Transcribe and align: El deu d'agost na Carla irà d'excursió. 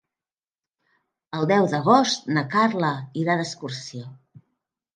El 1.41 1.45
deu 1.51 1.67
d'agost 1.75 2.27
na 2.39 2.45
Carla 2.55 2.91
irà 3.25 3.39
d'excursió. 3.43 4.05